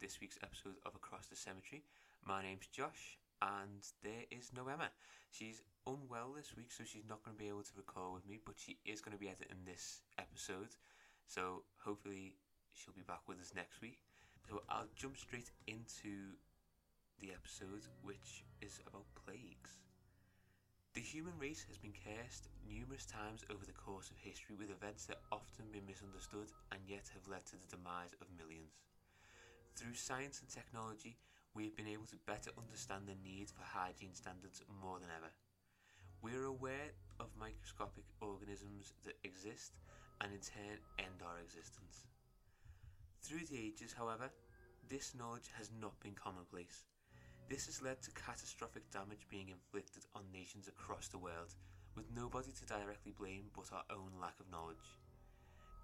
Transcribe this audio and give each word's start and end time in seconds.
this 0.00 0.20
week's 0.20 0.38
episode 0.42 0.76
of 0.86 0.94
Across 0.94 1.26
the 1.26 1.36
Cemetery. 1.36 1.82
My 2.24 2.42
name's 2.42 2.66
Josh, 2.68 3.18
and 3.42 3.84
there 4.02 4.24
is 4.30 4.52
no 4.54 4.68
Emma. 4.68 4.88
She's 5.30 5.60
unwell 5.86 6.32
this 6.32 6.56
week, 6.56 6.72
so 6.72 6.84
she's 6.84 7.08
not 7.08 7.22
going 7.24 7.36
to 7.36 7.42
be 7.42 7.48
able 7.48 7.66
to 7.66 7.76
record 7.76 8.14
with 8.14 8.28
me, 8.28 8.38
but 8.44 8.56
she 8.56 8.78
is 8.86 9.00
going 9.00 9.12
to 9.12 9.20
be 9.20 9.28
editing 9.28 9.66
this 9.66 10.00
episode, 10.18 10.76
so 11.26 11.64
hopefully 11.84 12.36
she'll 12.72 12.94
be 12.94 13.04
back 13.04 13.26
with 13.28 13.40
us 13.40 13.52
next 13.54 13.80
week. 13.82 13.98
So 14.48 14.62
I'll 14.68 14.88
jump 14.96 15.18
straight 15.18 15.50
into 15.66 16.38
the 17.20 17.32
episode, 17.32 17.84
which 18.02 18.44
is 18.62 18.80
about 18.86 19.10
plagues. 19.18 19.82
The 20.94 21.00
human 21.00 21.32
race 21.40 21.64
has 21.68 21.78
been 21.78 21.96
cursed 21.96 22.48
numerous 22.68 23.06
times 23.06 23.44
over 23.50 23.64
the 23.64 23.72
course 23.72 24.10
of 24.10 24.20
history 24.20 24.54
with 24.54 24.70
events 24.70 25.06
that 25.06 25.24
often 25.32 25.72
been 25.72 25.88
misunderstood 25.88 26.52
and 26.70 26.80
yet 26.86 27.08
have 27.16 27.28
led 27.28 27.44
to 27.48 27.56
the 27.56 27.76
demise 27.76 28.12
of 28.20 28.28
millions. 28.36 28.76
Through 29.74 29.94
science 29.94 30.40
and 30.40 30.48
technology, 30.48 31.16
we 31.54 31.64
have 31.64 31.76
been 31.76 31.88
able 31.88 32.06
to 32.06 32.26
better 32.26 32.50
understand 32.58 33.04
the 33.08 33.16
need 33.24 33.48
for 33.48 33.64
hygiene 33.64 34.14
standards 34.14 34.62
more 34.82 35.00
than 35.00 35.08
ever. 35.16 35.32
We 36.20 36.36
are 36.36 36.44
aware 36.44 36.92
of 37.18 37.34
microscopic 37.38 38.04
organisms 38.20 38.92
that 39.04 39.16
exist 39.24 39.72
and 40.20 40.32
in 40.32 40.40
turn 40.40 40.78
end 40.98 41.24
our 41.24 41.40
existence. 41.40 42.04
Through 43.22 43.46
the 43.50 43.58
ages, 43.58 43.94
however, 43.96 44.30
this 44.88 45.14
knowledge 45.14 45.50
has 45.56 45.70
not 45.80 45.98
been 46.00 46.14
commonplace. 46.14 46.84
This 47.48 47.66
has 47.66 47.82
led 47.82 48.02
to 48.02 48.12
catastrophic 48.12 48.90
damage 48.90 49.26
being 49.28 49.48
inflicted 49.48 50.04
on 50.14 50.22
nations 50.32 50.68
across 50.68 51.08
the 51.08 51.18
world, 51.18 51.54
with 51.96 52.06
nobody 52.14 52.52
to 52.52 52.66
directly 52.66 53.12
blame 53.18 53.50
but 53.56 53.72
our 53.72 53.84
own 53.90 54.12
lack 54.20 54.38
of 54.38 54.50
knowledge. 54.50 55.00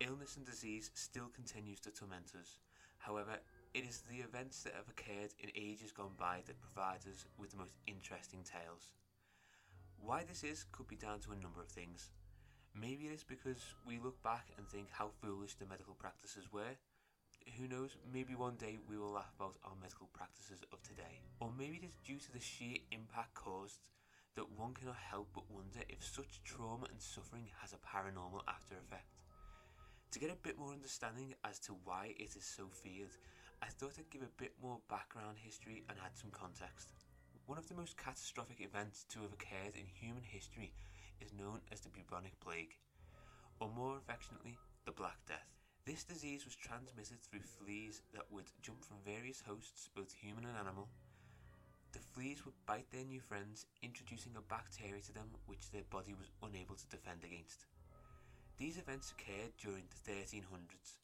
Illness 0.01 0.37
and 0.37 0.47
disease 0.47 0.91
still 0.95 1.29
continues 1.35 1.81
to 1.81 1.91
torment 1.91 2.33
us. 2.39 2.61
However, 2.99 3.39
it 3.79 3.87
is 3.87 4.03
the 4.11 4.27
events 4.27 4.65
that 4.65 4.75
have 4.75 4.91
occurred 4.91 5.31
in 5.39 5.55
ages 5.55 5.95
gone 5.95 6.19
by 6.19 6.43
that 6.47 6.59
provide 6.59 7.07
us 7.07 7.31
with 7.39 7.55
the 7.55 7.63
most 7.63 7.79
interesting 7.87 8.43
tales. 8.43 8.91
Why 10.03 10.25
this 10.27 10.43
is 10.43 10.67
could 10.73 10.89
be 10.89 10.99
down 10.99 11.21
to 11.21 11.31
a 11.31 11.39
number 11.39 11.63
of 11.63 11.71
things. 11.71 12.11
Maybe 12.75 13.07
it 13.07 13.15
is 13.15 13.23
because 13.23 13.63
we 13.87 14.03
look 14.03 14.21
back 14.25 14.51
and 14.59 14.67
think 14.67 14.89
how 14.91 15.15
foolish 15.23 15.55
the 15.55 15.71
medical 15.71 15.95
practices 15.95 16.51
were, 16.51 16.75
who 17.55 17.69
knows, 17.69 17.95
maybe 18.13 18.35
one 18.35 18.57
day 18.57 18.79
we 18.91 18.99
will 18.99 19.15
laugh 19.15 19.31
about 19.39 19.55
our 19.63 19.79
medical 19.81 20.11
practices 20.13 20.59
of 20.73 20.83
today. 20.83 21.23
Or 21.39 21.51
maybe 21.57 21.79
it 21.79 21.87
is 21.87 22.03
due 22.03 22.19
to 22.19 22.33
the 22.33 22.43
sheer 22.43 22.83
impact 22.91 23.35
caused 23.35 23.79
that 24.35 24.59
one 24.59 24.75
cannot 24.75 24.99
help 24.99 25.29
but 25.33 25.49
wonder 25.55 25.87
if 25.89 26.03
such 26.03 26.43
trauma 26.43 26.91
and 26.91 27.01
suffering 27.01 27.47
has 27.63 27.73
a 27.73 27.87
paranormal 27.87 28.43
after 28.49 28.75
effect. 28.75 29.15
To 30.13 30.19
get 30.19 30.31
a 30.31 30.43
bit 30.43 30.59
more 30.59 30.73
understanding 30.73 31.35
as 31.45 31.61
to 31.61 31.77
why 31.85 32.15
it 32.19 32.35
is 32.35 32.45
so 32.45 32.67
feared, 32.67 33.15
I 33.63 33.67
thought 33.67 33.99
I'd 33.99 34.11
give 34.11 34.23
a 34.23 34.41
bit 34.41 34.55
more 34.63 34.79
background 34.89 35.39
history 35.39 35.85
and 35.89 35.99
add 36.05 36.17
some 36.17 36.31
context. 36.31 36.93
One 37.47 37.59
of 37.59 37.69
the 37.69 37.75
most 37.75 37.97
catastrophic 37.97 38.61
events 38.61 39.05
to 39.11 39.23
have 39.23 39.33
occurred 39.33 39.75
in 39.75 39.87
human 39.87 40.23
history 40.23 40.73
is 41.21 41.33
known 41.33 41.61
as 41.73 41.81
the 41.81 41.89
bubonic 41.89 42.39
plague, 42.41 42.77
or 43.61 43.69
more 43.69 43.97
affectionately, 43.97 44.59
the 44.85 44.93
Black 44.93 45.19
Death. 45.27 45.49
This 45.85 46.05
disease 46.05 46.45
was 46.45 46.55
transmitted 46.55 47.19
through 47.23 47.41
fleas 47.41 48.03
that 48.13 48.31
would 48.31 48.51
jump 48.63 48.85
from 48.85 48.99
various 49.05 49.41
hosts, 49.41 49.89
both 49.95 50.13
human 50.13 50.45
and 50.45 50.57
animal. 50.57 50.89
The 51.93 51.99
fleas 51.99 52.45
would 52.45 52.55
bite 52.67 52.91
their 52.93 53.05
new 53.05 53.21
friends, 53.21 53.67
introducing 53.83 54.37
a 54.37 54.43
bacteria 54.43 55.01
to 55.03 55.13
them 55.13 55.31
which 55.47 55.71
their 55.71 55.89
body 55.91 56.15
was 56.15 56.31
unable 56.43 56.77
to 56.77 56.87
defend 56.89 57.25
against. 57.25 57.67
These 58.59 58.77
events 58.77 59.13
occurred 59.13 59.57
during 59.57 59.85
the 59.89 60.13
1300s. 60.13 61.01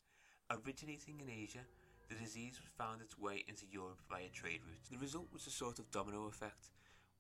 Originating 0.51 1.21
in 1.21 1.31
Asia, 1.31 1.65
the 2.09 2.15
disease 2.15 2.61
found 2.77 3.01
its 3.01 3.19
way 3.19 3.45
into 3.49 3.67
Europe 3.71 4.01
via 4.11 4.29
trade 4.33 4.61
routes. 4.67 4.89
The 4.91 4.99
result 4.99 5.29
was 5.33 5.47
a 5.47 5.51
sort 5.51 5.79
of 5.79 5.91
domino 5.91 6.27
effect. 6.27 6.71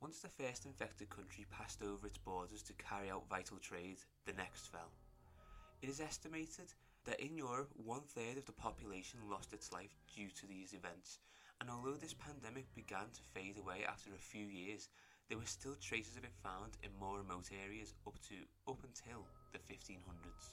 Once 0.00 0.20
the 0.20 0.28
first 0.28 0.66
infected 0.66 1.08
country 1.08 1.46
passed 1.50 1.82
over 1.82 2.06
its 2.06 2.18
borders 2.18 2.62
to 2.62 2.72
carry 2.74 3.10
out 3.10 3.28
vital 3.28 3.56
trade, 3.58 3.98
the 4.26 4.32
next 4.34 4.70
fell. 4.70 4.92
It 5.80 5.88
is 5.88 6.00
estimated 6.00 6.72
that 7.04 7.20
in 7.20 7.36
Europe, 7.36 7.70
one 7.76 8.02
third 8.08 8.36
of 8.36 8.46
the 8.46 8.52
population 8.52 9.20
lost 9.30 9.52
its 9.52 9.72
life 9.72 9.96
due 10.14 10.28
to 10.28 10.46
these 10.46 10.72
events, 10.72 11.18
and 11.60 11.70
although 11.70 11.96
this 11.96 12.14
pandemic 12.14 12.66
began 12.74 13.08
to 13.12 13.30
fade 13.32 13.58
away 13.58 13.84
after 13.88 14.10
a 14.12 14.18
few 14.18 14.46
years, 14.46 14.88
there 15.28 15.38
were 15.38 15.46
still 15.46 15.76
traces 15.80 16.16
of 16.16 16.24
it 16.24 16.36
found 16.42 16.76
in 16.82 16.90
more 17.00 17.18
remote 17.18 17.48
areas 17.64 17.94
up 18.06 18.18
to 18.28 18.36
up 18.68 18.80
until 18.84 19.24
the 19.52 19.58
1500s. 19.58 20.52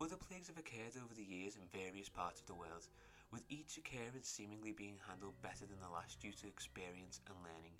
Other 0.00 0.16
plagues 0.16 0.48
have 0.48 0.58
occurred 0.58 0.96
over 0.96 1.14
the 1.14 1.26
years 1.26 1.56
in 1.56 1.78
various 1.78 2.08
parts 2.08 2.40
of 2.40 2.46
the 2.46 2.54
world, 2.54 2.86
with 3.32 3.44
each 3.48 3.78
occurrence 3.78 4.28
seemingly 4.28 4.72
being 4.72 4.98
handled 5.08 5.40
better 5.42 5.66
than 5.66 5.80
the 5.80 5.92
last 5.92 6.20
due 6.20 6.32
to 6.32 6.46
experience 6.46 7.20
and 7.26 7.36
learning. 7.42 7.78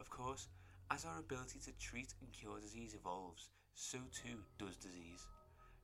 Of 0.00 0.10
course, 0.10 0.48
as 0.90 1.04
our 1.04 1.20
ability 1.20 1.60
to 1.64 1.78
treat 1.78 2.14
and 2.20 2.32
cure 2.32 2.60
disease 2.60 2.94
evolves, 2.94 3.48
so 3.74 3.98
too 4.12 4.42
does 4.58 4.76
disease. 4.76 5.26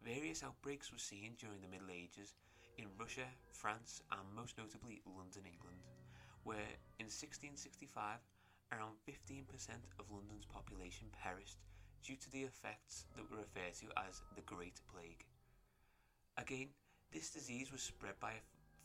Various 0.04 0.42
outbreaks 0.42 0.92
were 0.92 0.98
seen 0.98 1.34
during 1.38 1.60
the 1.60 1.69
Middle 1.69 1.91
Ages 1.91 2.34
in 2.76 2.86
Russia, 2.98 3.26
France, 3.53 4.03
and 4.12 4.34
most 4.34 4.59
notably 4.59 5.00
London, 5.06 5.42
England, 5.47 5.82
where 6.44 6.75
in 6.98 7.06
1665 7.06 8.19
around 8.72 8.94
15% 9.09 9.48
of 9.98 10.10
London's 10.10 10.44
population 10.44 11.09
perished 11.22 11.59
due 12.03 12.16
to 12.16 12.30
the 12.30 12.42
effects 12.42 13.06
that 13.16 13.28
were 13.30 13.38
referred 13.38 13.75
to 13.80 13.86
as 14.09 14.22
the 14.34 14.42
Great 14.42 14.80
Plague. 14.92 15.25
Again, 16.36 16.69
this 17.12 17.30
disease 17.30 17.72
was 17.72 17.82
spread 17.82 18.20
by 18.20 18.32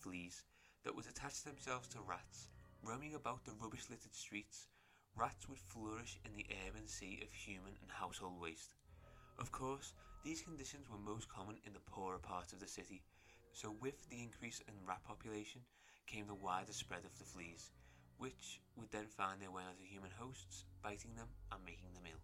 fleas 0.03 0.43
that 0.83 0.93
would 0.95 1.07
attach 1.07 1.43
themselves 1.43 1.87
to 1.89 1.99
rats. 2.01 2.49
Roaming 2.83 3.15
about 3.15 3.45
the 3.45 3.53
rubbish 3.61 3.89
littered 3.89 4.13
streets, 4.13 4.67
rats 5.15 5.47
would 5.47 5.59
flourish 5.59 6.19
in 6.25 6.35
the 6.35 6.45
urban 6.67 6.85
sea 6.85 7.21
of 7.23 7.31
human 7.31 7.71
and 7.81 7.89
household 7.89 8.41
waste. 8.41 8.75
Of 9.39 9.51
course, 9.51 9.93
these 10.23 10.41
conditions 10.41 10.89
were 10.89 10.97
most 10.97 11.29
common 11.29 11.55
in 11.65 11.71
the 11.71 11.79
poorer 11.79 12.19
parts 12.19 12.51
of 12.51 12.59
the 12.59 12.67
city, 12.67 13.01
so 13.53 13.75
with 13.79 14.09
the 14.09 14.21
increase 14.21 14.61
in 14.67 14.73
rat 14.85 15.03
population 15.07 15.61
came 16.05 16.27
the 16.27 16.35
wider 16.35 16.73
spread 16.73 17.05
of 17.05 17.17
the 17.17 17.25
fleas, 17.25 17.71
which 18.17 18.59
would 18.75 18.91
then 18.91 19.07
find 19.07 19.41
their 19.41 19.51
way 19.51 19.63
onto 19.63 19.83
human 19.87 20.11
hosts, 20.19 20.65
biting 20.83 21.15
them 21.15 21.27
and 21.51 21.63
making 21.65 21.93
them 21.93 22.03
ill. 22.05 22.21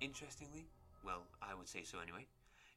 Interestingly, 0.00 0.68
well, 1.04 1.26
I 1.42 1.54
would 1.54 1.68
say 1.68 1.82
so 1.82 1.98
anyway, 1.98 2.26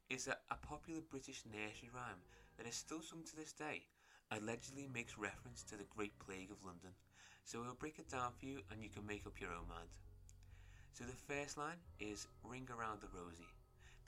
is 0.10 0.26
that 0.26 0.42
a 0.50 0.56
popular 0.56 1.02
British 1.02 1.44
nursery 1.46 1.90
rhyme 1.94 2.22
that 2.58 2.68
is 2.68 2.76
still 2.76 3.02
sung 3.02 3.24
to 3.24 3.36
this 3.36 3.54
day 3.54 3.84
allegedly 4.32 4.88
makes 4.94 5.18
reference 5.18 5.64
to 5.64 5.78
the 5.78 5.90
Great 5.96 6.18
Plague 6.20 6.52
of 6.52 6.64
London. 6.66 6.92
So 7.44 7.62
we'll 7.62 7.76
break 7.76 8.00
it 8.00 8.10
down 8.10 8.32
for 8.38 8.46
you 8.46 8.60
and 8.72 8.82
you 8.82 8.90
can 8.90 9.06
make 9.06 9.28
up 9.28 9.40
your 9.40 9.52
own 9.52 9.70
mind. 9.70 9.90
So 10.94 11.04
the 11.04 11.34
first 11.34 11.58
line 11.58 11.78
is 12.00 12.28
Ring 12.44 12.68
Around 12.72 13.02
the 13.02 13.12
Rosy. 13.14 13.48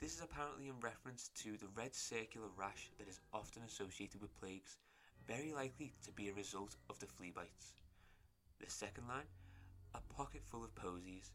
This 0.00 0.14
is 0.16 0.22
apparently 0.22 0.68
in 0.68 0.80
reference 0.80 1.30
to 1.42 1.56
the 1.56 1.70
red 1.76 1.94
circular 1.94 2.48
rash 2.56 2.90
that 2.98 3.08
is 3.08 3.20
often 3.32 3.62
associated 3.62 4.20
with 4.20 4.38
plagues, 4.40 4.78
very 5.26 5.52
likely 5.52 5.92
to 6.04 6.12
be 6.12 6.28
a 6.28 6.34
result 6.34 6.76
of 6.88 6.98
the 6.98 7.06
flea 7.06 7.32
bites. 7.34 7.74
The 8.58 8.70
second 8.70 9.06
line, 9.06 9.28
A 9.94 10.00
Pocket 10.14 10.42
Full 10.44 10.64
of 10.64 10.74
Posies. 10.74 11.30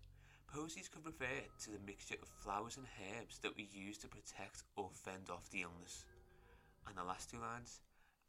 Posies 0.48 0.90
could 0.90 1.06
refer 1.06 1.40
to 1.64 1.72
the 1.72 1.86
mixture 1.86 2.16
of 2.22 2.28
flowers 2.28 2.78
and 2.78 2.88
herbs 3.00 3.40
that 3.40 3.56
we 3.56 3.70
use 3.72 3.98
to 4.00 4.08
protect 4.08 4.64
or 4.76 4.90
fend 4.92 5.30
off 5.30 5.50
the 5.50 5.62
illness. 5.62 6.06
And 6.88 6.98
the 6.98 7.04
last 7.04 7.30
two 7.30 7.40
lines, 7.40 7.80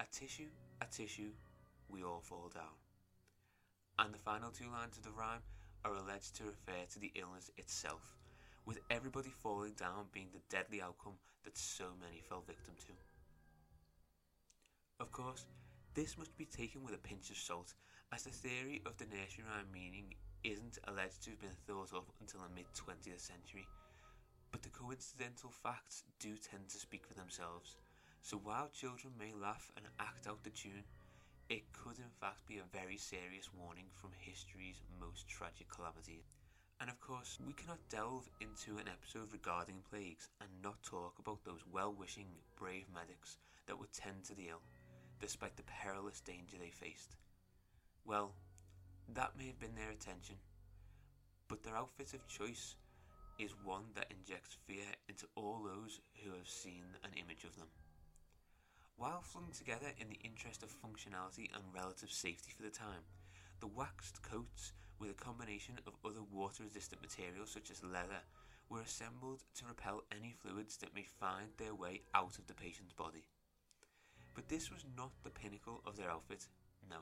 A 0.00 0.04
Tissue, 0.10 0.50
a 0.80 0.86
Tissue, 0.86 1.32
we 1.88 2.02
all 2.02 2.20
fall 2.20 2.50
down. 2.54 2.74
And 3.98 4.12
the 4.12 4.18
final 4.18 4.50
two 4.50 4.70
lines 4.70 4.96
of 4.96 5.04
the 5.04 5.10
rhyme 5.10 5.42
are 5.84 5.94
alleged 5.94 6.36
to 6.36 6.44
refer 6.44 6.84
to 6.92 6.98
the 6.98 7.12
illness 7.14 7.50
itself, 7.56 8.02
with 8.66 8.80
everybody 8.90 9.30
falling 9.30 9.74
down 9.74 10.06
being 10.12 10.28
the 10.32 10.40
deadly 10.48 10.80
outcome 10.80 11.14
that 11.44 11.56
so 11.56 11.84
many 12.00 12.22
fell 12.28 12.42
victim 12.46 12.74
to. 12.86 12.92
Of 15.00 15.12
course, 15.12 15.46
this 15.94 16.16
must 16.16 16.36
be 16.36 16.46
taken 16.46 16.82
with 16.82 16.94
a 16.94 16.98
pinch 16.98 17.30
of 17.30 17.36
salt, 17.36 17.74
as 18.12 18.22
the 18.22 18.30
theory 18.30 18.82
of 18.86 18.96
the 18.96 19.06
nursery 19.06 19.44
rhyme 19.48 19.66
meaning 19.72 20.14
isn't 20.42 20.78
alleged 20.88 21.22
to 21.24 21.30
have 21.30 21.40
been 21.40 21.56
thought 21.66 21.92
of 21.92 22.04
until 22.20 22.40
the 22.40 22.54
mid 22.54 22.66
20th 22.74 23.20
century, 23.20 23.66
but 24.50 24.62
the 24.62 24.68
coincidental 24.68 25.50
facts 25.50 26.04
do 26.20 26.36
tend 26.36 26.68
to 26.68 26.78
speak 26.78 27.06
for 27.06 27.14
themselves. 27.14 27.76
So 28.25 28.38
while 28.38 28.71
children 28.73 29.12
may 29.19 29.37
laugh 29.37 29.71
and 29.76 29.85
act 30.00 30.26
out 30.26 30.43
the 30.43 30.50
tune, 30.50 30.88
it 31.50 31.71
could 31.75 31.99
in 31.99 32.09
fact 32.19 32.47
be 32.49 32.56
a 32.56 32.73
very 32.73 32.97
serious 32.97 33.50
warning 33.53 33.85
from 34.00 34.12
history's 34.17 34.81
most 34.99 35.29
tragic 35.29 35.69
calamity. 35.69 36.25
And 36.81 36.88
of 36.88 36.99
course, 37.03 37.37
we 37.47 37.53
cannot 37.53 37.87
delve 37.91 38.31
into 38.41 38.81
an 38.81 38.88
episode 38.88 39.29
regarding 39.31 39.85
plagues 39.91 40.31
and 40.41 40.49
not 40.62 40.82
talk 40.82 41.19
about 41.19 41.44
those 41.44 41.61
well 41.71 41.93
wishing, 41.93 42.25
brave 42.56 42.87
medics 42.94 43.37
that 43.67 43.79
would 43.79 43.93
tend 43.93 44.25
to 44.25 44.35
the 44.35 44.49
ill, 44.49 44.62
despite 45.21 45.59
the 45.59 45.69
perilous 45.69 46.23
danger 46.23 46.56
they 46.59 46.71
faced. 46.71 47.17
Well, 48.06 48.32
that 49.12 49.37
may 49.37 49.49
have 49.49 49.61
been 49.61 49.76
their 49.76 49.91
attention, 49.91 50.37
but 51.47 51.62
their 51.62 51.76
outfit 51.76 52.15
of 52.15 52.26
choice 52.26 52.76
is 53.38 53.53
one 53.62 53.93
that 53.94 54.11
injects 54.11 54.56
fear 54.67 54.97
into 55.11 55.26
all 55.35 55.61
those 55.62 56.00
who 56.25 56.32
have 56.32 56.49
seen 56.49 56.85
an 57.05 57.11
image 57.21 57.44
of 57.44 57.55
them. 57.56 57.69
While 58.96 59.23
flung 59.23 59.50
together 59.50 59.93
in 59.99 60.08
the 60.08 60.20
interest 60.23 60.62
of 60.62 60.70
functionality 60.70 61.50
and 61.52 61.64
relative 61.75 62.12
safety 62.12 62.52
for 62.56 62.62
the 62.62 62.70
time, 62.70 63.02
the 63.58 63.67
waxed 63.67 64.23
coats, 64.23 64.73
with 65.00 65.11
a 65.11 65.14
combination 65.14 65.81
of 65.87 65.94
other 66.05 66.23
water 66.23 66.62
resistant 66.62 67.02
materials 67.02 67.50
such 67.50 67.70
as 67.70 67.82
leather, 67.82 68.23
were 68.69 68.82
assembled 68.82 69.43
to 69.56 69.67
repel 69.67 70.05
any 70.12 70.32
fluids 70.32 70.76
that 70.79 70.94
may 70.94 71.05
find 71.05 71.49
their 71.58 71.75
way 71.75 72.02
out 72.14 72.38
of 72.38 72.46
the 72.46 72.55
patient's 72.55 72.93
body. 72.93 73.26
But 74.35 74.49
this 74.49 74.70
was 74.70 74.85
not 74.97 75.11
the 75.25 75.31
pinnacle 75.31 75.82
of 75.87 75.97
their 75.97 76.11
outfit, 76.11 76.47
no. 76.88 76.99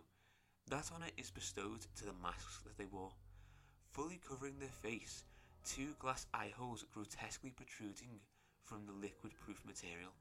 That 0.68 0.90
honour 0.94 1.12
is 1.18 1.30
bestowed 1.30 1.86
to 1.96 2.04
the 2.06 2.14
masks 2.22 2.62
that 2.64 2.78
they 2.78 2.86
wore, 2.86 3.12
fully 3.90 4.18
covering 4.26 4.58
their 4.58 4.68
face, 4.68 5.24
two 5.64 5.94
glass 5.98 6.26
eye 6.32 6.52
holes 6.56 6.86
grotesquely 6.92 7.50
protruding 7.50 8.20
from 8.64 8.86
the 8.86 8.92
liquid 8.92 9.32
proof 9.44 9.62
material. 9.66 10.12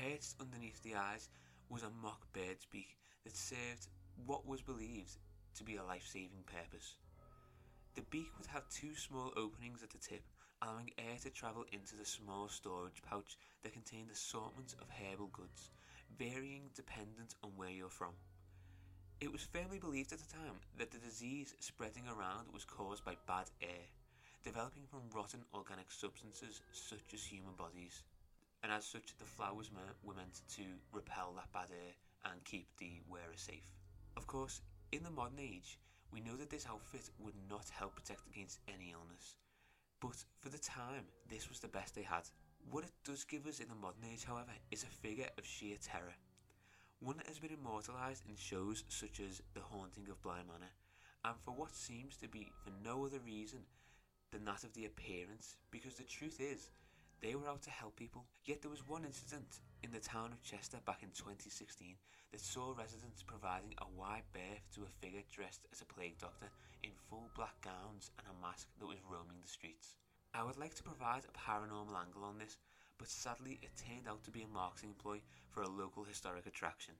Perched 0.00 0.34
underneath 0.40 0.82
the 0.82 0.96
eyes 0.96 1.28
was 1.68 1.84
a 1.84 1.90
mock 2.02 2.26
bird's 2.32 2.66
beak 2.66 2.96
that 3.22 3.36
served 3.36 3.86
what 4.26 4.46
was 4.46 4.60
believed 4.60 5.16
to 5.56 5.64
be 5.64 5.76
a 5.76 5.84
life 5.84 6.06
saving 6.06 6.42
purpose. 6.46 6.96
The 7.94 8.02
beak 8.10 8.32
would 8.36 8.48
have 8.48 8.68
two 8.68 8.96
small 8.96 9.32
openings 9.36 9.84
at 9.84 9.90
the 9.90 9.98
tip, 9.98 10.24
allowing 10.60 10.90
air 10.98 11.16
to 11.22 11.30
travel 11.30 11.64
into 11.70 11.94
the 11.94 12.04
small 12.04 12.48
storage 12.48 13.02
pouch 13.08 13.38
that 13.62 13.72
contained 13.72 14.10
assortments 14.10 14.74
of 14.80 14.88
herbal 14.90 15.28
goods, 15.28 15.70
varying 16.18 16.70
dependent 16.74 17.36
on 17.44 17.50
where 17.54 17.70
you're 17.70 17.88
from. 17.88 18.14
It 19.20 19.30
was 19.30 19.42
firmly 19.42 19.78
believed 19.78 20.12
at 20.12 20.18
the 20.18 20.36
time 20.36 20.58
that 20.76 20.90
the 20.90 20.98
disease 20.98 21.54
spreading 21.60 22.08
around 22.08 22.52
was 22.52 22.64
caused 22.64 23.04
by 23.04 23.16
bad 23.28 23.46
air, 23.62 23.86
developing 24.42 24.86
from 24.90 25.08
rotten 25.14 25.44
organic 25.54 25.92
substances 25.92 26.60
such 26.72 27.14
as 27.14 27.24
human 27.24 27.54
bodies. 27.54 28.02
And 28.64 28.72
as 28.72 28.86
such, 28.86 29.14
the 29.18 29.26
flowers 29.26 29.70
were 30.02 30.14
meant 30.14 30.40
to 30.56 30.62
repel 30.90 31.34
that 31.36 31.52
bad 31.52 31.68
air 31.70 31.92
and 32.24 32.42
keep 32.44 32.66
the 32.78 33.02
wearer 33.06 33.36
safe. 33.36 33.70
Of 34.16 34.26
course, 34.26 34.62
in 34.90 35.02
the 35.02 35.10
modern 35.10 35.38
age, 35.38 35.78
we 36.10 36.22
know 36.22 36.34
that 36.36 36.48
this 36.48 36.66
outfit 36.66 37.10
would 37.18 37.34
not 37.50 37.68
help 37.68 37.94
protect 37.94 38.26
against 38.26 38.60
any 38.66 38.92
illness, 38.92 39.36
but 40.00 40.16
for 40.40 40.48
the 40.48 40.56
time, 40.56 41.04
this 41.28 41.50
was 41.50 41.60
the 41.60 41.68
best 41.68 41.94
they 41.94 42.02
had. 42.02 42.22
What 42.70 42.84
it 42.84 42.92
does 43.04 43.24
give 43.24 43.46
us 43.46 43.60
in 43.60 43.68
the 43.68 43.74
modern 43.74 44.04
age, 44.10 44.24
however, 44.24 44.52
is 44.70 44.82
a 44.82 44.86
figure 44.86 45.28
of 45.36 45.44
sheer 45.44 45.76
terror. 45.76 46.14
One 47.00 47.18
that 47.18 47.26
has 47.26 47.38
been 47.38 47.52
immortalised 47.52 48.22
in 48.26 48.36
shows 48.36 48.84
such 48.88 49.20
as 49.20 49.42
The 49.52 49.60
Haunting 49.60 50.08
of 50.08 50.22
Bly 50.22 50.38
Manor, 50.38 50.72
and 51.26 51.34
for 51.44 51.52
what 51.52 51.74
seems 51.74 52.16
to 52.16 52.28
be 52.28 52.50
for 52.64 52.70
no 52.82 53.04
other 53.04 53.20
reason 53.26 53.60
than 54.32 54.46
that 54.46 54.64
of 54.64 54.72
the 54.72 54.86
appearance, 54.86 55.56
because 55.70 55.96
the 55.96 56.04
truth 56.04 56.40
is, 56.40 56.70
they 57.20 57.34
were 57.34 57.48
out 57.48 57.62
to 57.62 57.70
help 57.70 57.96
people. 57.96 58.24
Yet 58.44 58.62
there 58.62 58.70
was 58.70 58.86
one 58.86 59.04
incident 59.04 59.60
in 59.82 59.92
the 59.92 60.00
town 60.00 60.32
of 60.32 60.42
Chester 60.42 60.78
back 60.84 61.02
in 61.02 61.10
2016 61.10 61.96
that 62.32 62.40
saw 62.40 62.74
residents 62.76 63.22
providing 63.22 63.74
a 63.78 63.86
wide 63.96 64.24
berth 64.32 64.64
to 64.74 64.82
a 64.82 64.94
figure 65.00 65.22
dressed 65.30 65.66
as 65.72 65.80
a 65.80 65.92
plague 65.92 66.18
doctor 66.18 66.50
in 66.82 66.90
full 67.08 67.30
black 67.36 67.54
gowns 67.62 68.10
and 68.18 68.26
a 68.26 68.40
mask 68.42 68.68
that 68.78 68.86
was 68.86 68.98
roaming 69.10 69.38
the 69.42 69.48
streets. 69.48 69.94
I 70.34 70.42
would 70.42 70.58
like 70.58 70.74
to 70.74 70.82
provide 70.82 71.22
a 71.24 71.38
paranormal 71.38 71.94
angle 71.94 72.24
on 72.24 72.38
this, 72.38 72.56
but 72.98 73.08
sadly 73.08 73.58
it 73.62 73.70
turned 73.76 74.08
out 74.08 74.24
to 74.24 74.30
be 74.30 74.42
a 74.42 74.48
marketing 74.48 74.94
ploy 74.98 75.20
for 75.50 75.62
a 75.62 75.68
local 75.68 76.04
historic 76.04 76.46
attraction. 76.46 76.94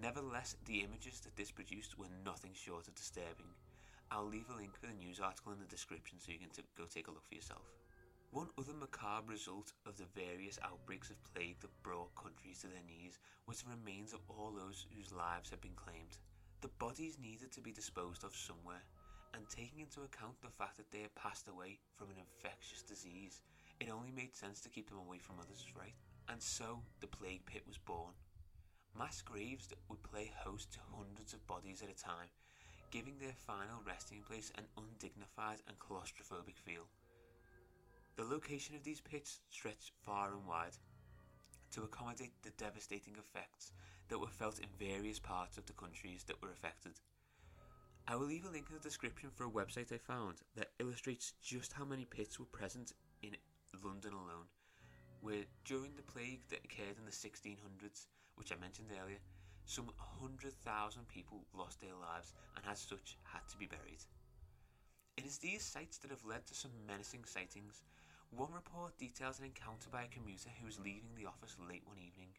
Nevertheless, 0.00 0.56
the 0.66 0.80
images 0.80 1.20
that 1.20 1.36
this 1.36 1.50
produced 1.50 1.98
were 1.98 2.10
nothing 2.24 2.52
short 2.54 2.88
of 2.88 2.94
disturbing. 2.94 3.50
I'll 4.10 4.26
leave 4.26 4.50
a 4.50 4.56
link 4.56 4.76
for 4.78 4.86
the 4.86 4.94
news 4.94 5.20
article 5.20 5.52
in 5.52 5.58
the 5.58 5.66
description 5.66 6.18
so 6.18 6.32
you 6.32 6.38
can 6.38 6.50
t- 6.50 6.62
go 6.76 6.84
take 6.84 7.08
a 7.08 7.10
look 7.10 7.26
for 7.26 7.34
yourself. 7.34 7.66
One 8.34 8.50
other 8.58 8.74
macabre 8.74 9.30
result 9.30 9.70
of 9.86 9.96
the 9.96 10.10
various 10.10 10.58
outbreaks 10.58 11.08
of 11.08 11.22
plague 11.22 11.60
that 11.60 11.82
brought 11.84 12.18
countries 12.18 12.58
to 12.62 12.66
their 12.66 12.82
knees 12.82 13.20
was 13.46 13.62
the 13.62 13.70
remains 13.70 14.12
of 14.12 14.26
all 14.26 14.50
those 14.50 14.90
whose 14.90 15.14
lives 15.14 15.50
had 15.50 15.60
been 15.60 15.78
claimed. 15.78 16.18
The 16.60 16.74
bodies 16.82 17.16
needed 17.22 17.52
to 17.52 17.60
be 17.60 17.70
disposed 17.70 18.24
of 18.24 18.34
somewhere, 18.34 18.82
and 19.34 19.46
taking 19.46 19.78
into 19.78 20.02
account 20.02 20.42
the 20.42 20.50
fact 20.50 20.78
that 20.78 20.90
they 20.90 21.06
had 21.06 21.14
passed 21.14 21.46
away 21.46 21.78
from 21.94 22.10
an 22.10 22.18
infectious 22.18 22.82
disease, 22.82 23.38
it 23.78 23.86
only 23.86 24.10
made 24.10 24.34
sense 24.34 24.60
to 24.62 24.68
keep 24.68 24.88
them 24.90 24.98
away 24.98 25.22
from 25.22 25.38
others, 25.38 25.70
right? 25.78 25.94
And 26.28 26.42
so 26.42 26.82
the 26.98 27.06
plague 27.06 27.46
pit 27.46 27.62
was 27.68 27.78
born. 27.78 28.18
Mass 28.98 29.22
graves 29.22 29.68
that 29.68 29.78
would 29.88 30.02
play 30.02 30.32
host 30.42 30.72
to 30.72 30.80
hundreds 30.90 31.34
of 31.34 31.46
bodies 31.46 31.86
at 31.86 31.94
a 31.94 31.94
time, 31.94 32.34
giving 32.90 33.14
their 33.22 33.38
final 33.46 33.78
resting 33.86 34.26
place 34.26 34.50
an 34.58 34.66
undignified 34.74 35.62
and 35.70 35.78
claustrophobic 35.78 36.58
feel. 36.58 36.90
The 38.16 38.24
location 38.24 38.76
of 38.76 38.84
these 38.84 39.00
pits 39.00 39.40
stretched 39.50 39.90
far 40.02 40.32
and 40.32 40.46
wide 40.46 40.76
to 41.72 41.82
accommodate 41.82 42.32
the 42.42 42.50
devastating 42.50 43.16
effects 43.18 43.72
that 44.08 44.18
were 44.20 44.28
felt 44.28 44.60
in 44.60 44.68
various 44.78 45.18
parts 45.18 45.58
of 45.58 45.66
the 45.66 45.72
countries 45.72 46.22
that 46.28 46.40
were 46.40 46.52
affected. 46.52 46.92
I 48.06 48.14
will 48.14 48.26
leave 48.26 48.44
a 48.44 48.50
link 48.50 48.66
in 48.68 48.76
the 48.76 48.80
description 48.80 49.30
for 49.34 49.46
a 49.46 49.50
website 49.50 49.92
I 49.92 49.98
found 49.98 50.36
that 50.54 50.70
illustrates 50.78 51.32
just 51.42 51.72
how 51.72 51.84
many 51.84 52.04
pits 52.04 52.38
were 52.38 52.46
present 52.46 52.92
in 53.22 53.36
London 53.82 54.12
alone, 54.12 54.46
where 55.20 55.44
during 55.64 55.96
the 55.96 56.02
plague 56.02 56.42
that 56.50 56.64
occurred 56.64 56.98
in 56.98 57.06
the 57.06 57.10
1600s, 57.10 58.06
which 58.36 58.52
I 58.52 58.60
mentioned 58.60 58.88
earlier, 59.02 59.18
some 59.66 59.86
100,000 60.20 61.08
people 61.08 61.46
lost 61.52 61.80
their 61.80 61.96
lives 62.00 62.32
and 62.56 62.64
as 62.70 62.78
such 62.78 63.16
had 63.24 63.42
to 63.50 63.56
be 63.56 63.66
buried. 63.66 64.04
It 65.16 65.24
is 65.24 65.38
these 65.38 65.64
sites 65.64 65.98
that 65.98 66.10
have 66.10 66.24
led 66.24 66.46
to 66.46 66.54
some 66.54 66.72
menacing 66.86 67.24
sightings 67.24 67.82
one 68.36 68.52
report 68.52 68.98
details 68.98 69.38
an 69.38 69.46
encounter 69.46 69.86
by 69.90 70.02
a 70.02 70.14
commuter 70.14 70.50
who 70.58 70.66
was 70.66 70.82
leaving 70.82 71.14
the 71.14 71.26
office 71.26 71.54
late 71.70 71.86
one 71.86 71.98
evening. 72.02 72.34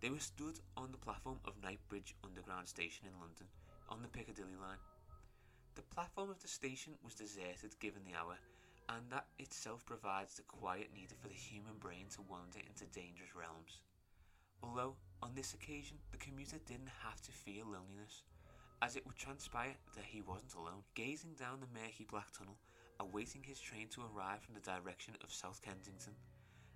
They 0.00 0.10
were 0.10 0.18
stood 0.18 0.58
on 0.76 0.90
the 0.90 0.98
platform 0.98 1.38
of 1.44 1.62
Knightsbridge 1.62 2.16
Underground 2.24 2.66
Station 2.66 3.06
in 3.06 3.14
London 3.20 3.46
on 3.88 4.02
the 4.02 4.08
Piccadilly 4.08 4.58
line. 4.58 4.82
The 5.76 5.86
platform 5.94 6.30
of 6.30 6.42
the 6.42 6.48
station 6.48 6.94
was 7.04 7.14
deserted 7.14 7.78
given 7.78 8.02
the 8.02 8.18
hour, 8.18 8.34
and 8.88 9.06
that 9.10 9.26
itself 9.38 9.86
provides 9.86 10.34
the 10.34 10.42
quiet 10.42 10.90
needed 10.92 11.18
for 11.22 11.28
the 11.28 11.38
human 11.38 11.78
brain 11.78 12.10
to 12.18 12.26
wander 12.26 12.58
into 12.58 12.90
dangerous 12.90 13.36
realms. 13.38 13.78
Although, 14.62 14.96
on 15.22 15.34
this 15.34 15.54
occasion, 15.54 15.98
the 16.10 16.18
commuter 16.18 16.58
didn't 16.66 16.90
have 17.06 17.20
to 17.22 17.32
feel 17.32 17.66
loneliness, 17.66 18.26
as 18.82 18.96
it 18.96 19.06
would 19.06 19.16
transpire 19.16 19.76
that 19.94 20.10
he 20.10 20.20
wasn't 20.20 20.54
alone. 20.54 20.82
Gazing 20.94 21.38
down 21.38 21.60
the 21.60 21.70
murky 21.78 22.06
black 22.10 22.32
tunnel, 22.32 22.58
awaiting 23.00 23.42
his 23.42 23.58
train 23.58 23.88
to 23.88 24.02
arrive 24.02 24.42
from 24.42 24.54
the 24.54 24.60
direction 24.60 25.14
of 25.24 25.32
South 25.32 25.62
Kensington. 25.62 26.12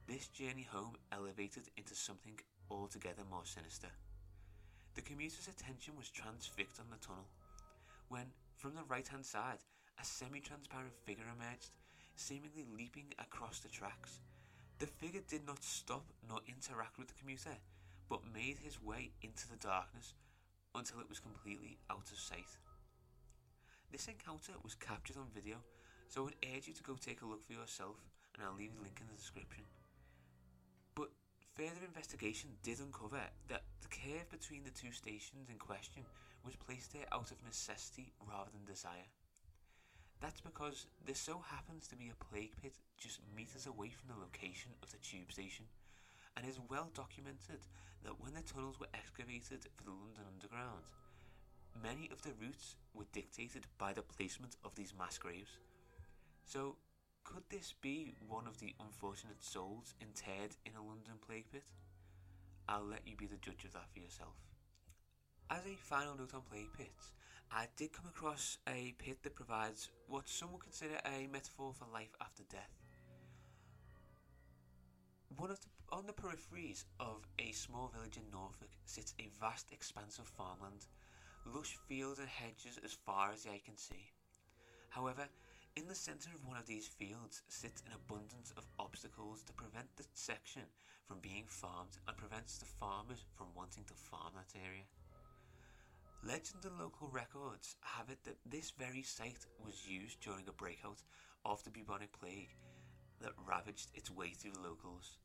This 0.09 0.29
journey 0.29 0.67
home 0.69 0.97
elevated 1.13 1.69
into 1.77 1.95
something 1.95 2.41
altogether 2.71 3.23
more 3.31 3.45
sinister. 3.45 3.89
The 4.95 5.03
commuter's 5.03 5.49
attention 5.49 5.95
was 5.99 6.09
transfixed 6.09 6.81
on 6.81 6.87
the 6.91 7.05
tunnel, 7.05 7.29
when, 8.09 8.27
from 8.57 8.75
the 8.75 8.89
right 8.89 9.07
hand 9.07 9.27
side, 9.27 9.59
a 10.01 10.05
semi 10.05 10.41
transparent 10.41 10.97
figure 11.05 11.25
emerged, 11.29 11.71
seemingly 12.17 12.65
leaping 12.75 13.13
across 13.19 13.61
the 13.61 13.69
tracks. 13.69 14.21
The 14.79 14.87
figure 14.87 15.23
did 15.29 15.47
not 15.47 15.63
stop 15.63 16.05
nor 16.27 16.41
interact 16.49 16.99
with 16.99 17.09
the 17.09 17.21
commuter, 17.21 17.57
but 18.09 18.33
made 18.33 18.57
his 18.59 18.83
way 18.83 19.11
into 19.21 19.49
the 19.49 19.57
darkness 19.57 20.15
until 20.75 21.01
it 21.01 21.09
was 21.09 21.21
completely 21.21 21.77
out 21.91 22.11
of 22.11 22.19
sight. 22.19 22.57
This 23.93 24.09
encounter 24.09 24.53
was 24.63 24.75
captured 24.75 25.17
on 25.17 25.27
video 25.35 25.57
so 26.15 26.23
I 26.23 26.31
would 26.31 26.47
urge 26.55 26.71
you 26.71 26.75
to 26.79 26.87
go 26.87 26.95
take 26.95 27.23
a 27.23 27.27
look 27.27 27.43
for 27.43 27.59
yourself, 27.59 27.99
and 28.31 28.47
I'll 28.47 28.55
leave 28.55 28.71
a 28.79 28.83
link 28.87 29.03
in 29.03 29.11
the 29.11 29.19
description. 29.19 29.67
But 30.95 31.11
further 31.59 31.83
investigation 31.83 32.55
did 32.63 32.79
uncover 32.79 33.19
that 33.51 33.67
the 33.83 33.91
curve 33.91 34.31
between 34.31 34.63
the 34.63 34.71
two 34.71 34.95
stations 34.95 35.51
in 35.51 35.59
question 35.59 36.07
was 36.47 36.55
placed 36.55 36.95
there 36.95 37.11
out 37.11 37.35
of 37.35 37.43
necessity 37.43 38.15
rather 38.31 38.55
than 38.55 38.63
desire. 38.63 39.11
That's 40.23 40.39
because 40.39 40.87
there 41.03 41.19
so 41.19 41.43
happens 41.51 41.91
to 41.91 41.99
be 41.99 42.15
a 42.15 42.25
plague 42.31 42.55
pit 42.63 42.79
just 42.95 43.19
meters 43.35 43.67
away 43.67 43.91
from 43.91 44.15
the 44.15 44.23
location 44.23 44.71
of 44.87 44.95
the 44.95 45.03
tube 45.03 45.35
station, 45.35 45.67
and 46.39 46.47
is 46.47 46.63
well 46.71 46.95
documented 46.95 47.67
that 48.07 48.23
when 48.23 48.39
the 48.39 48.47
tunnels 48.47 48.79
were 48.79 48.95
excavated 48.95 49.67
for 49.75 49.83
the 49.83 49.91
London 49.91 50.31
Underground, 50.31 50.87
many 51.75 52.07
of 52.15 52.23
the 52.23 52.39
routes 52.39 52.79
were 52.95 53.11
dictated 53.11 53.67
by 53.83 53.91
the 53.91 54.07
placement 54.07 54.55
of 54.63 54.79
these 54.79 54.95
mass 54.95 55.19
graves. 55.19 55.59
So, 56.47 56.77
could 57.25 57.45
this 57.49 57.75
be 57.81 58.15
one 58.29 58.47
of 58.47 58.59
the 58.61 58.75
unfortunate 58.81 59.43
souls 59.43 59.95
interred 60.01 60.57
in 60.67 60.73
a 60.77 60.85
London 60.87 61.15
plague 61.27 61.51
pit? 61.51 61.65
I'll 62.69 62.85
let 62.85 63.07
you 63.07 63.17
be 63.17 63.27
the 63.27 63.37
judge 63.37 63.65
of 63.65 63.73
that 63.73 63.91
for 63.93 64.01
yourself. 64.01 64.35
As 65.51 65.67
a 65.67 65.77
final 65.77 66.17
note 66.17 66.35
on 66.35 66.43
plague 66.43 66.73
pits, 66.77 67.13
I 67.51 67.67
did 67.77 67.93
come 67.93 68.07
across 68.07 68.59
a 68.69 68.95
pit 68.99 69.19
that 69.23 69.35
provides 69.35 69.91
what 70.09 70.29
some 70.29 70.53
would 70.53 70.63
consider 70.63 70.99
a 71.05 71.27
metaphor 71.33 71.73
for 71.73 71.87
life 71.93 72.15
after 72.21 72.43
death. 72.51 72.73
One 75.37 75.51
of 75.51 75.61
the, 75.61 75.67
on 75.91 76.07
the 76.07 76.13
peripheries 76.13 76.85
of 77.01 77.27
a 77.39 77.53
small 77.53 77.89
village 77.95 78.17
in 78.17 78.31
Norfolk 78.31 78.71
sits 78.85 79.15
a 79.19 79.31
vast 79.41 79.73
expanse 79.73 80.19
of 80.19 80.27
farmland, 80.27 80.87
lush 81.47 81.77
fields 81.89 82.19
and 82.19 82.29
hedges 82.29 82.79
as 82.85 82.93
far 82.93 83.33
as 83.33 83.43
the 83.43 83.51
eye 83.51 83.63
can 83.65 83.77
see. 83.77 84.11
However, 84.89 85.27
In 85.77 85.89
the 85.89 85.95
centre 85.95 86.31
of 86.33 86.47
one 86.47 86.57
of 86.57 86.67
these 86.67 86.87
fields 86.87 87.43
sits 87.49 87.83
an 87.85 87.93
abundance 87.95 88.55
of 88.57 88.63
obstacles 88.79 89.43
to 89.43 89.53
prevent 89.55 89.89
the 89.97 90.05
section 90.15 90.63
from 91.05 91.19
being 91.19 91.47
farmed 91.49 91.99
and 92.07 92.17
prevents 92.17 92.59
the 92.59 92.65
farmers 92.65 93.25
from 93.37 93.49
wanting 93.57 93.83
to 93.89 93.95
farm 93.95 94.35
that 94.37 94.57
area. 94.57 94.87
Legend 96.23 96.65
and 96.65 96.79
local 96.79 97.09
records 97.09 97.75
have 97.83 98.09
it 98.09 98.23
that 98.23 98.39
this 98.47 98.71
very 98.79 99.03
site 99.03 99.47
was 99.59 99.85
used 99.85 100.21
during 100.21 100.47
a 100.49 100.53
breakout 100.53 101.03
of 101.45 101.63
the 101.65 101.71
bubonic 101.71 102.13
plague 102.13 102.55
that 103.21 103.33
ravaged 103.45 103.91
its 103.95 104.13
way 104.13 104.31
through 104.31 104.53
the 104.53 104.61
locals. 104.61 105.19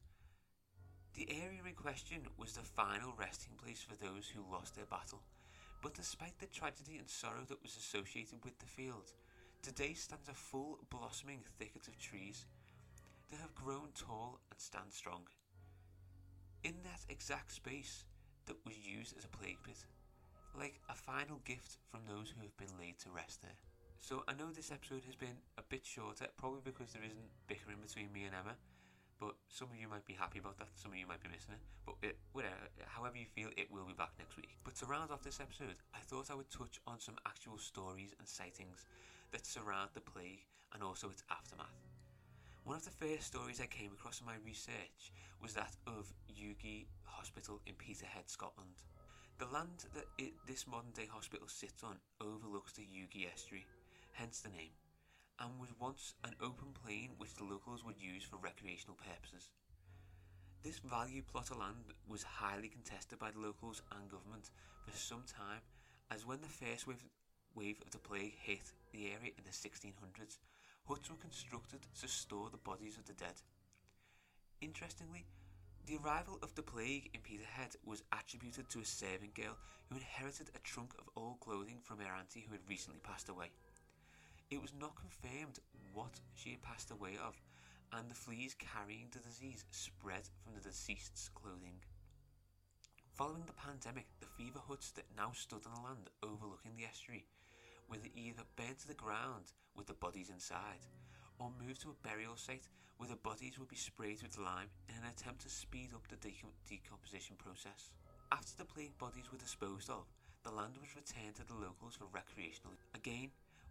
The 1.14 1.30
area 1.30 1.62
in 1.64 1.76
question 1.76 2.26
was 2.38 2.54
the 2.54 2.64
final 2.64 3.14
resting 3.20 3.54
place 3.54 3.86
for 3.86 3.96
those 4.04 4.28
who 4.28 4.52
lost 4.52 4.76
their 4.76 4.90
battle, 4.90 5.22
but 5.84 5.94
despite 5.94 6.40
the 6.40 6.48
tragedy 6.48 6.98
and 6.98 7.08
sorrow 7.08 7.46
that 7.50 7.62
was 7.62 7.78
associated 7.78 8.44
with 8.44 8.58
the 8.58 8.66
field, 8.66 9.14
today 9.62 9.94
stands 9.94 10.30
a 10.30 10.34
full 10.34 10.80
blossoming 10.90 11.42
thicket 11.58 11.88
of 11.88 11.98
trees 11.98 12.46
that 13.30 13.40
have 13.40 13.56
grown 13.56 13.90
tall 13.94 14.40
and 14.52 14.60
stand 14.60 14.92
strong. 14.92 15.24
In 16.64 16.76
that 16.84 17.06
exact 17.10 17.52
space 17.52 18.06
that 18.46 18.58
was 18.66 18.78
used 18.78 19.18
as 19.18 19.26
a 19.26 19.30
plague 19.30 19.62
pit 19.64 19.86
like 20.58 20.80
a 20.90 20.96
final 20.96 21.40
gift 21.46 21.78
from 21.92 22.02
those 22.08 22.34
who 22.34 22.42
have 22.42 22.58
been 22.58 22.78
laid 22.80 22.98
to 23.00 23.10
rest 23.10 23.42
there. 23.42 23.58
So 24.00 24.24
I 24.28 24.34
know 24.34 24.52
this 24.52 24.72
episode 24.72 25.04
has 25.06 25.16
been 25.16 25.44
a 25.58 25.64
bit 25.64 25.86
shorter, 25.86 26.28
probably 26.38 26.62
because 26.64 26.94
there 26.94 27.04
isn't 27.04 27.32
bickering 27.48 27.78
between 27.82 28.12
me 28.12 28.24
and 28.24 28.34
Emma. 28.34 28.56
But 29.20 29.36
some 29.50 29.68
of 29.68 29.76
you 29.76 29.90
might 29.90 30.06
be 30.06 30.14
happy 30.14 30.40
about 30.40 30.58
that, 30.60 30.72
some 30.76 30.92
of 30.92 30.98
you 30.98 31.06
might 31.06 31.22
be 31.22 31.28
missing 31.28 31.52
it. 31.52 31.60
But 31.86 31.96
it, 32.02 32.18
whatever, 32.32 32.72
however 32.88 33.18
you 33.18 33.28
feel, 33.28 33.50
it 33.58 33.68
will 33.70 33.84
be 33.84 33.94
back 33.94 34.16
next 34.18 34.38
week. 34.38 34.56
But 34.64 34.76
to 34.80 34.86
round 34.86 35.12
off 35.12 35.24
this 35.24 35.42
episode, 35.44 35.76
I 35.94 36.00
thought 36.00 36.32
I 36.32 36.36
would 36.36 36.50
touch 36.50 36.80
on 36.88 37.00
some 37.00 37.20
actual 37.28 37.58
stories 37.58 38.16
and 38.18 38.28
sightings 38.28 38.88
that 39.32 39.46
surround 39.46 39.92
the 39.94 40.00
plague 40.00 40.48
and 40.74 40.82
also 40.82 41.10
its 41.10 41.24
aftermath. 41.30 41.76
One 42.64 42.78
of 42.78 42.86
the 42.86 42.96
first 42.96 43.28
stories 43.28 43.60
I 43.60 43.66
came 43.66 43.92
across 43.92 44.22
in 44.22 44.26
my 44.26 44.40
research 44.46 45.12
was 45.42 45.54
that 45.54 45.76
of 45.88 46.14
Ugie 46.30 46.88
Hospital 47.04 47.60
in 47.66 47.74
Peterhead, 47.76 48.30
Scotland. 48.30 48.84
The 49.40 49.48
land 49.48 49.86
that 49.96 50.06
it, 50.18 50.34
this 50.48 50.68
modern 50.68 50.92
day 50.92 51.08
hospital 51.10 51.48
sits 51.48 51.84
on 51.84 51.98
overlooks 52.22 52.74
the 52.74 52.84
Ugie 52.84 53.28
estuary, 53.32 53.66
hence 54.14 54.42
the 54.42 54.50
name, 54.50 54.76
and 55.40 55.60
was 55.60 55.70
once 55.80 56.14
an 56.24 56.36
open 56.42 56.70
plain 56.84 57.12
which 57.18 57.34
the 57.36 57.44
locals 57.44 57.84
would 57.84 58.00
use 58.00 58.24
for 58.24 58.38
recreational 58.38 58.98
purposes. 58.98 59.50
This 60.64 60.80
value 60.80 61.22
plot 61.22 61.52
of 61.52 61.58
land 61.58 61.96
was 62.08 62.24
highly 62.24 62.68
contested 62.68 63.18
by 63.18 63.32
the 63.32 63.40
locals 63.40 63.82
and 63.96 64.12
government 64.12 64.52
for 64.84 64.96
some 64.96 65.24
time, 65.24 65.62
as 66.12 66.26
when 66.26 66.42
the 66.42 66.48
first 66.48 66.86
wave, 66.86 67.04
wave 67.56 67.78
of 67.82 67.92
the 67.92 68.00
plague 68.00 68.36
hit 68.36 68.72
the 68.92 69.08
area 69.08 69.32
in 69.38 69.44
the 69.46 69.56
1600s, 69.56 70.38
huts 70.86 71.10
were 71.10 71.16
constructed 71.16 71.80
to 72.02 72.08
store 72.08 72.50
the 72.52 72.58
bodies 72.58 72.98
of 72.98 73.06
the 73.06 73.14
dead. 73.14 73.40
Interestingly, 74.60 75.26
the 75.86 75.98
arrival 76.04 76.38
of 76.44 76.54
the 76.56 76.62
plague 76.62 77.10
in 77.14 77.22
Peterhead 77.22 77.76
was 77.86 78.04
attributed 78.12 78.70
to 78.70 78.82
a 78.82 78.86
servant 78.86 79.34
girl 79.34 79.58
who 79.90 79.96
inherited 79.96 80.50
a 80.54 80.60
trunk 80.60 80.94
of 81.00 81.10
old 81.16 81.40
clothing 81.40 81.80
from 81.82 82.00
her 82.00 82.14
auntie 82.20 82.46
who 82.46 82.52
had 82.52 82.68
recently 82.68 83.00
passed 83.00 83.30
away. 83.30 83.52
It 84.50 84.62
was 84.62 84.74
not 84.74 84.96
confirmed 84.96 85.60
what 85.94 86.20
she 86.34 86.52
had 86.52 86.64
passed 86.64 86.90
away 86.90 87.18
of, 87.24 87.40
and 87.94 88.10
the 88.10 88.16
fleas 88.16 88.56
carrying 88.58 89.08
the 89.12 89.20
disease 89.20 89.64
spread 89.70 90.28
from 90.44 90.56
the 90.56 90.62
deceased's 90.62 91.30
clothing. 91.36 91.84
Following 93.14 93.44
the 93.46 93.54
pandemic, 93.54 94.08
the 94.20 94.26
fever 94.26 94.60
huts 94.68 94.90
that 94.92 95.06
now 95.16 95.32
stood 95.34 95.62
on 95.68 95.74
the 95.76 95.88
land 95.88 96.10
overlooking 96.24 96.72
the 96.76 96.86
estuary 96.86 97.26
were 97.88 97.98
either 98.16 98.44
burnt 98.56 98.80
to 98.80 98.88
the 98.88 98.94
ground 98.94 99.54
with 99.76 99.86
the 99.86 99.94
bodies 99.94 100.30
inside, 100.30 100.82
or 101.38 101.52
moved 101.62 101.82
to 101.82 101.90
a 101.90 102.08
burial 102.08 102.36
site 102.36 102.70
where 102.98 103.10
the 103.10 103.16
bodies 103.16 103.60
would 103.60 103.70
be 103.70 103.76
sprayed 103.76 104.22
with 104.24 104.38
lime 104.38 104.70
in 104.90 104.96
an 104.96 105.10
attempt 105.10 105.42
to 105.42 105.50
speed 105.50 105.90
up 105.94 106.08
the 106.08 106.18
decomposition 106.68 107.36
process. 107.38 107.92
After 108.32 108.58
the 108.58 108.66
plague 108.66 108.98
bodies 108.98 109.32
were 109.32 109.38
disposed 109.38 109.90
of, 109.90 110.06
the 110.44 110.52
land 110.52 110.74
was 110.80 110.96
returned 110.96 111.36
to 111.36 111.46
the 111.46 111.54
locals 111.54 111.96
for 111.96 112.06
recreational. 112.12 112.74
Again, 112.96 113.30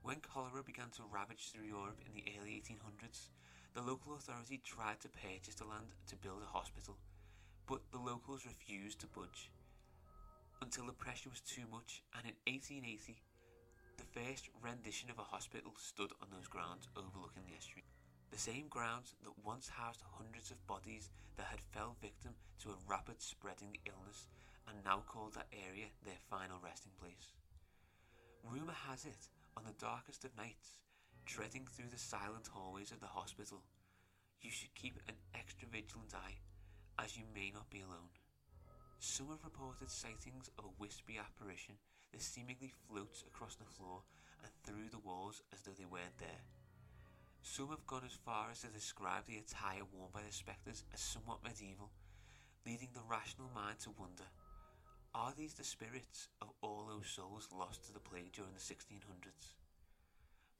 when 0.09 0.25
cholera 0.25 0.65
began 0.65 0.89
to 0.89 1.05
ravage 1.13 1.53
through 1.53 1.69
Europe 1.69 2.01
in 2.01 2.17
the 2.17 2.25
early 2.41 2.57
1800s, 2.65 3.29
the 3.77 3.85
local 3.85 4.17
authority 4.17 4.57
tried 4.65 4.97
to 5.05 5.13
purchase 5.13 5.61
the 5.61 5.69
land 5.69 5.93
to 6.09 6.17
build 6.17 6.41
a 6.41 6.49
hospital, 6.49 6.97
but 7.69 7.85
the 7.93 8.01
locals 8.01 8.49
refused 8.49 9.05
to 9.05 9.13
budge 9.13 9.53
until 10.65 10.89
the 10.89 10.97
pressure 10.97 11.29
was 11.29 11.45
too 11.45 11.69
much, 11.69 12.01
and 12.17 12.25
in 12.25 12.33
1880, 12.49 13.21
the 14.01 14.09
first 14.17 14.49
rendition 14.65 15.13
of 15.13 15.21
a 15.21 15.29
hospital 15.29 15.77
stood 15.77 16.17
on 16.25 16.33
those 16.33 16.49
grounds 16.49 16.89
overlooking 16.97 17.45
the 17.45 17.61
estuary. 17.61 17.85
The 18.33 18.41
same 18.41 18.73
grounds 18.73 19.13
that 19.29 19.45
once 19.45 19.69
housed 19.69 20.01
hundreds 20.17 20.49
of 20.51 20.67
bodies 20.67 21.13
that 21.37 21.53
had 21.53 21.61
fell 21.77 22.01
victim 22.01 22.33
to 22.65 22.73
a 22.73 22.81
rapid 22.89 23.21
spreading 23.21 23.77
illness 23.85 24.25
and 24.73 24.81
now 24.89 25.05
called 25.05 25.37
that 25.37 25.53
area 25.53 25.93
their 26.01 26.17
final 26.33 26.57
resting 26.65 26.97
place. 26.97 27.37
Rumour 28.41 28.89
has 28.89 29.05
it, 29.05 29.29
on 29.59 29.67
the 29.67 29.85
darkest 29.85 30.25
of 30.25 30.31
nights, 30.39 30.79
treading 31.27 31.67
through 31.67 31.91
the 31.91 31.99
silent 31.99 32.47
hallways 32.47 32.93
of 32.93 33.01
the 33.01 33.11
hospital, 33.11 33.67
you 34.41 34.53
should 34.53 34.73
keep 34.79 34.95
an 35.09 35.19
extra 35.35 35.67
vigilant 35.67 36.15
eye, 36.15 36.39
as 37.03 37.19
you 37.19 37.25
may 37.35 37.51
not 37.51 37.69
be 37.69 37.83
alone. 37.83 38.15
Some 39.01 39.35
have 39.35 39.43
reported 39.43 39.91
sightings 39.91 40.49
of 40.59 40.65
a 40.65 40.79
wispy 40.79 41.19
apparition 41.19 41.75
that 42.13 42.23
seemingly 42.23 42.71
floats 42.87 43.25
across 43.27 43.57
the 43.57 43.67
floor 43.67 44.07
and 44.47 44.53
through 44.63 44.95
the 44.95 45.03
walls 45.03 45.43
as 45.53 45.63
though 45.63 45.75
they 45.75 45.91
weren't 45.91 46.23
there. 46.23 46.47
Some 47.43 47.75
have 47.75 47.87
gone 47.91 48.07
as 48.07 48.15
far 48.15 48.55
as 48.55 48.63
to 48.63 48.69
describe 48.69 49.27
the 49.27 49.43
attire 49.43 49.83
worn 49.91 50.15
by 50.15 50.23
the 50.23 50.31
spectres 50.31 50.85
as 50.95 51.01
somewhat 51.01 51.43
medieval, 51.43 51.91
leading 52.65 52.95
the 52.95 53.03
rational 53.11 53.51
mind 53.53 53.83
to 53.83 53.91
wonder 53.99 54.31
are 55.19 55.35
these 55.35 55.59
the 55.59 55.67
spirits 55.67 56.31
of 56.39 56.47
all 56.63 56.87
those 56.87 57.11
souls 57.11 57.51
lost 57.51 57.83
to 57.83 57.93
the 57.93 57.99
plague 57.99 58.31
during 58.31 58.55
the 58.55 58.63
1600s? 58.63 59.59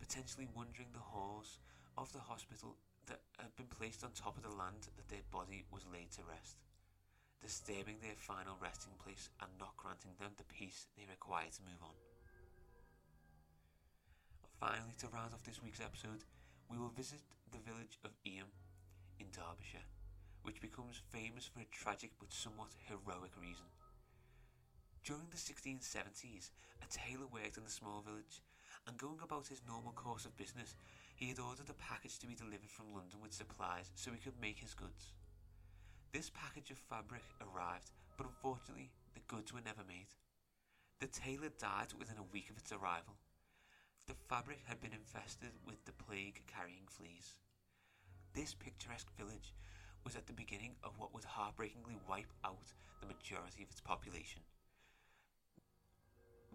Potentially 0.03 0.51
wandering 0.51 0.91
the 0.91 1.15
halls 1.15 1.63
of 1.95 2.11
the 2.11 2.27
hospital 2.27 2.75
that 3.07 3.23
had 3.39 3.55
been 3.55 3.71
placed 3.71 4.03
on 4.03 4.11
top 4.11 4.35
of 4.35 4.43
the 4.43 4.51
land 4.51 4.91
that 4.99 5.07
their 5.07 5.23
body 5.31 5.63
was 5.71 5.87
laid 5.87 6.11
to 6.11 6.27
rest, 6.27 6.59
disturbing 7.39 8.03
their 8.03 8.19
final 8.19 8.59
resting 8.59 8.99
place 8.99 9.31
and 9.39 9.51
not 9.63 9.79
granting 9.79 10.19
them 10.19 10.35
the 10.35 10.51
peace 10.51 10.91
they 10.99 11.07
require 11.07 11.47
to 11.55 11.63
move 11.63 11.79
on. 11.79 11.95
finally, 14.59 14.99
to 14.99 15.07
round 15.15 15.31
off 15.31 15.47
this 15.47 15.63
week's 15.63 15.79
episode, 15.79 16.27
we 16.67 16.75
will 16.75 16.91
visit 16.99 17.23
the 17.55 17.63
village 17.63 18.03
of 18.03 18.11
Eyam 18.27 18.51
in 19.23 19.31
Derbyshire, 19.31 19.87
which 20.43 20.59
becomes 20.59 21.07
famous 21.15 21.47
for 21.47 21.63
a 21.63 21.71
tragic 21.71 22.11
but 22.19 22.35
somewhat 22.35 22.75
heroic 22.91 23.39
reason. 23.39 23.71
During 25.09 25.33
the 25.33 25.41
1670s, 25.41 26.51
a 26.85 26.87
tailor 26.93 27.25
worked 27.33 27.57
in 27.57 27.65
the 27.65 27.71
small 27.71 28.05
village, 28.05 28.45
and 28.87 28.99
going 28.99 29.17
about 29.25 29.49
his 29.49 29.63
normal 29.67 29.93
course 29.93 30.27
of 30.27 30.37
business, 30.37 30.77
he 31.17 31.31
had 31.33 31.39
ordered 31.39 31.71
a 31.71 31.81
package 31.81 32.19
to 32.19 32.27
be 32.27 32.35
delivered 32.35 32.69
from 32.69 32.93
London 32.93 33.17
with 33.23 33.33
supplies 33.33 33.89
so 33.95 34.11
he 34.13 34.21
could 34.21 34.39
make 34.39 34.59
his 34.59 34.75
goods. 34.75 35.15
This 36.13 36.31
package 36.35 36.71
of 36.71 36.77
fabric 36.77 37.25
arrived, 37.41 37.89
but 38.19 38.27
unfortunately, 38.27 38.91
the 39.15 39.25
goods 39.33 39.51
were 39.51 39.65
never 39.65 39.81
made. 39.89 40.13
The 41.01 41.07
tailor 41.07 41.57
died 41.57 41.97
within 41.99 42.21
a 42.21 42.31
week 42.31 42.51
of 42.51 42.59
its 42.59 42.71
arrival, 42.71 43.17
the 44.09 44.21
fabric 44.29 44.61
had 44.69 44.83
been 44.83 44.93
infested 44.93 45.57
with 45.65 45.83
the 45.87 45.97
plague 46.05 46.43
carrying 46.47 46.85
fleas. 46.85 47.41
This 48.35 48.53
picturesque 48.53 49.09
village 49.17 49.55
was 50.05 50.17
at 50.17 50.27
the 50.27 50.37
beginning 50.37 50.77
of 50.85 50.99
what 50.99 51.15
would 51.15 51.25
heartbreakingly 51.25 51.97
wipe 52.07 52.33
out 52.45 52.77
the 53.01 53.07
majority 53.07 53.63
of 53.63 53.71
its 53.71 53.81
population. 53.81 54.43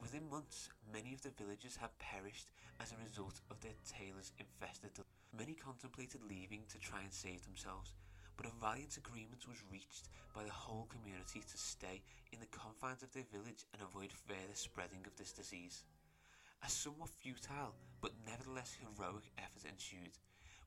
Within 0.01 0.29
months, 0.29 0.69
many 0.91 1.13
of 1.13 1.21
the 1.21 1.31
villagers 1.31 1.77
had 1.77 1.97
perished 1.99 2.51
as 2.79 2.91
a 2.91 3.03
result 3.03 3.41
of 3.49 3.59
their 3.61 3.75
tailors 3.85 4.31
infested. 4.37 4.91
Many 5.37 5.53
contemplated 5.53 6.21
leaving 6.29 6.63
to 6.69 6.79
try 6.79 7.01
and 7.01 7.13
save 7.13 7.43
themselves, 7.43 7.93
but 8.37 8.45
a 8.45 8.59
valiant 8.61 8.97
agreement 8.97 9.47
was 9.47 9.63
reached 9.71 10.09
by 10.33 10.43
the 10.43 10.51
whole 10.51 10.87
community 10.89 11.41
to 11.41 11.57
stay 11.57 12.01
in 12.31 12.39
the 12.39 12.45
confines 12.47 13.03
of 13.03 13.11
their 13.13 13.25
village 13.31 13.65
and 13.73 13.81
avoid 13.81 14.11
further 14.11 14.53
spreading 14.53 15.05
of 15.05 15.15
this 15.17 15.31
disease. 15.31 15.83
A 16.65 16.69
somewhat 16.69 17.09
futile 17.09 17.75
but 18.01 18.13
nevertheless 18.25 18.77
heroic 18.79 19.31
effort 19.37 19.69
ensued, 19.69 20.17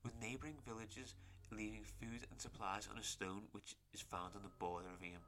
with 0.03 0.21
neighbouring 0.21 0.57
villages 0.67 1.15
leaving 1.51 1.85
food 1.85 2.27
and 2.31 2.41
supplies 2.41 2.89
on 2.91 2.99
a 2.99 3.03
stone 3.03 3.43
which 3.53 3.77
is 3.93 4.01
found 4.01 4.35
on 4.35 4.43
the 4.43 4.59
border 4.59 4.89
of 4.89 5.03
Eyam. 5.03 5.23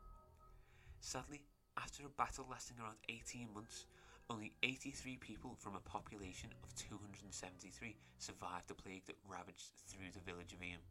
Sadly, 1.01 1.43
after 1.79 2.05
a 2.05 2.11
battle 2.11 2.47
lasting 2.51 2.77
around 2.83 2.99
18 3.09 3.49
months, 3.55 3.87
only 4.29 4.53
83 4.63 5.17
people 5.17 5.57
from 5.59 5.75
a 5.75 5.89
population 5.89 6.51
of 6.63 6.75
273 6.75 7.97
survived 8.19 8.69
the 8.69 8.75
plague 8.75 9.07
that 9.07 9.17
ravaged 9.31 9.71
through 9.87 10.11
the 10.13 10.21
village 10.31 10.53
of 10.53 10.61
Eyam. 10.61 10.83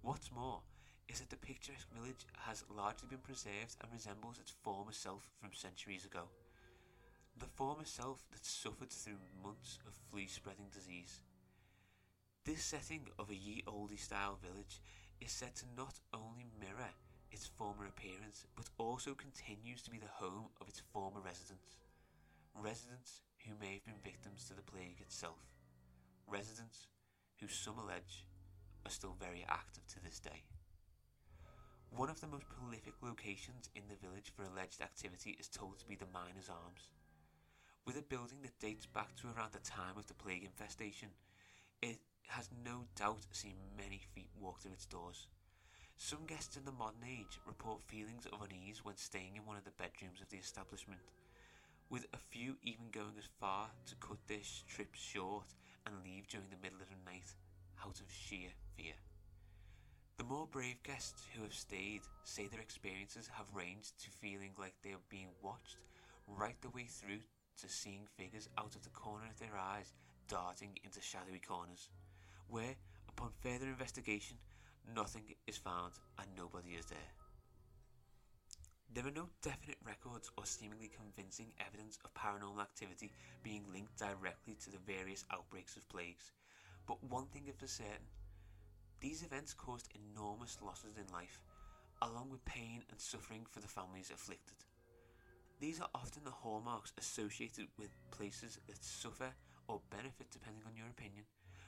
What's 0.00 0.32
more, 0.32 0.60
is 1.08 1.20
that 1.20 1.30
the 1.30 1.36
picturesque 1.36 1.92
village 1.94 2.26
has 2.46 2.64
largely 2.74 3.08
been 3.08 3.18
preserved 3.18 3.76
and 3.82 3.92
resembles 3.92 4.38
its 4.38 4.54
former 4.62 4.92
self 4.92 5.28
from 5.40 5.52
centuries 5.52 6.04
ago 6.04 6.28
the 7.38 7.46
former 7.46 7.84
self 7.84 8.24
that 8.30 8.44
suffered 8.44 8.90
through 8.90 9.18
months 9.42 9.78
of 9.86 9.94
flea 10.10 10.26
spreading 10.26 10.66
disease. 10.72 11.20
This 12.44 12.62
setting 12.62 13.08
of 13.18 13.30
a 13.30 13.34
ye 13.34 13.62
olde 13.66 13.98
style 13.98 14.38
village 14.42 14.80
is 15.20 15.32
said 15.32 15.54
to 15.56 15.64
not 15.76 16.00
only 16.12 16.46
mirror 16.60 16.90
its 17.32 17.46
former 17.46 17.86
appearance, 17.86 18.46
but 18.54 18.68
also 18.78 19.14
continues 19.14 19.82
to 19.82 19.90
be 19.90 19.98
the 19.98 20.20
home 20.20 20.52
of 20.60 20.68
its 20.68 20.82
former 20.92 21.20
residents. 21.20 21.80
Residents 22.54 23.22
who 23.46 23.54
may 23.58 23.74
have 23.74 23.84
been 23.84 24.04
victims 24.04 24.44
to 24.46 24.54
the 24.54 24.62
plague 24.62 25.00
itself. 25.00 25.40
Residents 26.28 26.86
who 27.40 27.48
some 27.48 27.78
allege 27.78 28.26
are 28.84 28.90
still 28.90 29.16
very 29.18 29.44
active 29.48 29.86
to 29.88 30.02
this 30.04 30.20
day. 30.20 30.44
One 31.90 32.10
of 32.10 32.20
the 32.20 32.26
most 32.26 32.44
prolific 32.48 32.94
locations 33.02 33.68
in 33.74 33.82
the 33.88 34.00
village 34.06 34.32
for 34.34 34.44
alleged 34.44 34.80
activity 34.80 35.36
is 35.40 35.48
told 35.48 35.78
to 35.78 35.86
be 35.86 35.96
the 35.96 36.12
Miners' 36.12 36.48
Arms. 36.48 36.90
With 37.86 37.98
a 37.98 38.02
building 38.02 38.38
that 38.42 38.60
dates 38.60 38.86
back 38.86 39.16
to 39.16 39.28
around 39.28 39.52
the 39.52 39.58
time 39.58 39.96
of 39.98 40.06
the 40.06 40.14
plague 40.14 40.44
infestation, 40.44 41.08
it 41.82 41.98
has 42.28 42.48
no 42.64 42.84
doubt 42.96 43.26
seen 43.32 43.56
many 43.76 44.00
feet 44.14 44.30
walk 44.38 44.60
through 44.60 44.72
its 44.72 44.86
doors. 44.86 45.26
Some 45.96 46.26
guests 46.26 46.56
in 46.56 46.64
the 46.64 46.72
modern 46.72 47.04
age 47.08 47.38
report 47.46 47.82
feelings 47.82 48.26
of 48.26 48.42
unease 48.42 48.84
when 48.84 48.96
staying 48.96 49.36
in 49.36 49.46
one 49.46 49.56
of 49.56 49.64
the 49.64 49.70
bedrooms 49.78 50.20
of 50.20 50.28
the 50.28 50.36
establishment, 50.36 51.00
with 51.88 52.06
a 52.12 52.18
few 52.18 52.56
even 52.62 52.90
going 52.90 53.16
as 53.18 53.28
far 53.40 53.68
to 53.86 53.94
cut 53.96 54.18
their 54.26 54.44
trips 54.68 54.98
short 55.00 55.54
and 55.86 56.04
leave 56.04 56.26
during 56.28 56.48
the 56.50 56.62
middle 56.62 56.80
of 56.80 56.88
the 56.88 57.10
night 57.10 57.34
out 57.84 58.00
of 58.00 58.12
sheer 58.12 58.50
fear. 58.76 58.94
The 60.18 60.24
more 60.24 60.46
brave 60.46 60.82
guests 60.82 61.24
who 61.34 61.42
have 61.42 61.54
stayed 61.54 62.02
say 62.24 62.46
their 62.46 62.60
experiences 62.60 63.28
have 63.32 63.54
ranged 63.54 63.98
to 64.04 64.10
feeling 64.10 64.52
like 64.58 64.74
they 64.82 64.92
are 64.92 65.08
being 65.10 65.30
watched 65.42 65.78
right 66.26 66.56
the 66.60 66.70
way 66.70 66.84
through 66.84 67.20
to 67.60 67.68
seeing 67.68 68.06
figures 68.16 68.48
out 68.56 68.76
of 68.76 68.84
the 68.84 68.90
corner 68.90 69.26
of 69.30 69.38
their 69.38 69.58
eyes 69.58 69.92
darting 70.28 70.78
into 70.84 71.00
shadowy 71.00 71.40
corners, 71.40 71.88
where, 72.48 72.76
upon 73.08 73.30
further 73.42 73.66
investigation, 73.66 74.36
nothing 74.94 75.24
is 75.46 75.56
found 75.56 75.92
and 76.18 76.28
nobody 76.36 76.70
is 76.70 76.86
there. 76.86 77.12
There 78.94 79.06
are 79.06 79.14
no 79.14 79.28
definite 79.42 79.78
records 79.86 80.30
or 80.36 80.44
seemingly 80.44 80.90
convincing 80.94 81.52
evidence 81.66 81.98
of 82.04 82.12
paranormal 82.14 82.60
activity 82.60 83.12
being 83.42 83.64
linked 83.72 83.98
directly 83.98 84.56
to 84.64 84.70
the 84.70 84.78
various 84.86 85.24
outbreaks 85.32 85.76
of 85.76 85.88
plagues, 85.88 86.32
but 86.86 87.02
one 87.02 87.26
thing 87.26 87.44
is 87.48 87.56
for 87.58 87.66
certain 87.66 88.08
these 89.02 89.24
events 89.24 89.52
caused 89.52 89.88
enormous 89.98 90.58
losses 90.62 90.94
in 90.96 91.12
life, 91.12 91.42
along 92.02 92.30
with 92.30 92.44
pain 92.44 92.84
and 92.88 93.00
suffering 93.00 93.44
for 93.50 93.58
the 93.58 93.66
families 93.66 94.12
afflicted. 94.14 94.58
These 95.58 95.80
are 95.80 95.88
often 95.92 96.22
the 96.22 96.30
hallmarks 96.30 96.92
associated 96.96 97.66
with 97.76 97.88
places 98.12 98.60
that 98.68 98.84
suffer 98.84 99.32
or 99.66 99.80
benefit, 99.90 100.30
depending 100.30 100.62
on 100.68 100.76
your 100.76 100.86
opinion, 100.86 101.24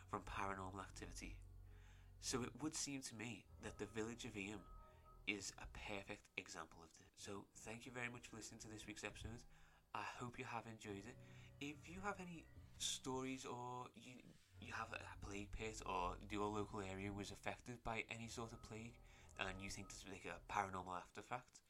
from 0.08 0.22
paranormal 0.22 0.80
activity. 0.80 1.34
So 2.24 2.40
it 2.40 2.48
would 2.62 2.74
seem 2.74 3.02
to 3.02 3.14
me 3.20 3.44
that 3.60 3.76
the 3.76 3.84
village 3.84 4.24
of 4.24 4.32
Eyam 4.32 4.64
is 5.28 5.52
a 5.60 5.68
perfect 5.76 6.24
example 6.40 6.80
of 6.80 6.88
this. 6.96 7.12
So 7.20 7.44
thank 7.68 7.84
you 7.84 7.92
very 7.92 8.08
much 8.08 8.24
for 8.24 8.40
listening 8.40 8.64
to 8.64 8.72
this 8.72 8.88
week's 8.88 9.04
episode. 9.04 9.44
I 9.92 10.08
hope 10.16 10.38
you 10.38 10.48
have 10.48 10.64
enjoyed 10.64 11.04
it. 11.04 11.20
If 11.60 11.84
you 11.84 12.00
have 12.00 12.16
any 12.16 12.48
stories 12.78 13.44
or 13.44 13.92
you 13.94 14.24
you 14.58 14.72
have 14.72 14.88
a 14.96 15.04
plague 15.20 15.52
pit 15.52 15.84
or 15.84 16.16
your 16.32 16.48
local 16.48 16.80
area 16.80 17.12
was 17.12 17.30
affected 17.30 17.76
by 17.84 18.04
any 18.08 18.26
sort 18.26 18.56
of 18.56 18.62
plague 18.64 18.96
and 19.38 19.60
you 19.60 19.68
think 19.68 19.92
this 19.92 20.00
is 20.00 20.08
like 20.08 20.24
a 20.24 20.40
paranormal 20.48 20.96
artifact, 20.96 21.60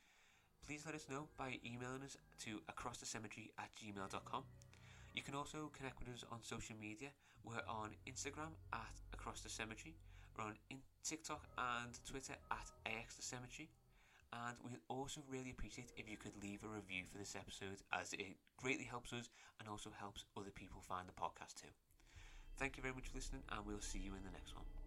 please 0.65 0.87
let 0.87 0.95
us 0.95 1.11
know 1.11 1.27
by 1.37 1.59
emailing 1.67 2.07
us 2.07 2.17
to 2.47 2.63
acrossthecemetery 2.71 3.51
at 3.59 3.75
gmail.com. 3.75 4.45
You 5.15 5.23
can 5.27 5.35
also 5.35 5.73
connect 5.77 5.99
with 5.99 6.15
us 6.15 6.23
on 6.31 6.47
social 6.47 6.77
media. 6.81 7.11
We're 7.43 7.67
on 7.67 7.99
Instagram 8.07 8.55
at 8.73 8.95
Across 9.13 9.41
the 9.41 9.51
Cemetery. 9.51 9.97
We're 10.37 10.45
on 10.45 10.57
TikTok 11.05 11.47
and 11.59 11.93
Twitter 12.05 12.35
at 12.51 12.71
AX 12.87 13.17
the 13.17 13.23
Cemetery. 13.23 13.71
And 14.33 14.57
we'd 14.65 14.81
also 14.89 15.21
really 15.31 15.51
appreciate 15.51 15.93
if 15.97 16.11
you 16.11 16.17
could 16.17 16.33
leave 16.43 16.65
a 16.65 16.69
review 16.69 17.05
for 17.11 17.19
this 17.19 17.37
episode 17.37 17.83
as 17.93 18.13
it 18.15 18.37
greatly 18.57 18.85
helps 18.85 19.13
us 19.13 19.31
and 19.61 19.69
also 19.69 19.91
helps 19.99 20.25
other 20.37 20.51
people 20.51 20.81
find 20.81 21.09
the 21.09 21.13
podcast 21.13 21.55
too. 21.63 21.71
Thank 22.59 22.77
you 22.77 22.83
very 22.83 22.95
much 22.95 23.09
for 23.09 23.17
listening, 23.17 23.43
and 23.53 23.65
we'll 23.67 23.81
see 23.81 23.99
you 23.99 24.15
in 24.15 24.25
the 24.25 24.31
next 24.31 24.55
one. 24.55 24.84